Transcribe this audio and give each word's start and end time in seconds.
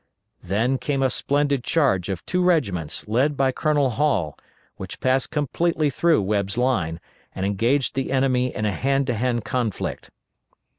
Then 0.41 0.79
came 0.79 1.03
a 1.03 1.11
splendid 1.11 1.63
charge 1.63 2.09
of 2.09 2.25
two 2.25 2.41
regiments, 2.43 3.07
led 3.07 3.37
by 3.37 3.51
Colonel 3.51 3.91
Hall, 3.91 4.35
which 4.77 4.99
passed 4.99 5.29
completely 5.29 5.91
through 5.91 6.23
Webb's 6.23 6.57
line, 6.57 6.99
and 7.35 7.45
engaged 7.45 7.93
the 7.93 8.11
enemy 8.11 8.51
in 8.51 8.65
a 8.65 8.71
hand 8.71 9.05
to 9.05 9.13
hand 9.13 9.45
conflict. 9.45 10.09